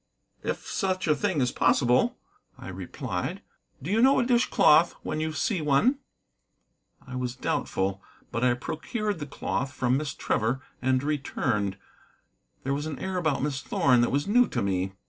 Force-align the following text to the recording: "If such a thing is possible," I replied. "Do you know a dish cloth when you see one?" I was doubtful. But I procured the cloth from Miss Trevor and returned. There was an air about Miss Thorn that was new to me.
"If 0.41 0.65
such 0.65 1.07
a 1.07 1.13
thing 1.15 1.41
is 1.41 1.51
possible," 1.51 2.17
I 2.57 2.69
replied. 2.69 3.43
"Do 3.83 3.91
you 3.91 4.01
know 4.01 4.19
a 4.19 4.25
dish 4.25 4.49
cloth 4.49 4.93
when 5.03 5.19
you 5.19 5.31
see 5.31 5.61
one?" 5.61 5.99
I 7.05 7.15
was 7.15 7.35
doubtful. 7.35 8.01
But 8.31 8.43
I 8.43 8.55
procured 8.55 9.19
the 9.19 9.27
cloth 9.27 9.71
from 9.71 9.97
Miss 9.97 10.15
Trevor 10.15 10.59
and 10.81 11.03
returned. 11.03 11.77
There 12.63 12.73
was 12.73 12.87
an 12.87 12.97
air 12.97 13.17
about 13.19 13.43
Miss 13.43 13.61
Thorn 13.61 14.01
that 14.01 14.09
was 14.11 14.27
new 14.27 14.47
to 14.47 14.63
me. 14.63 14.93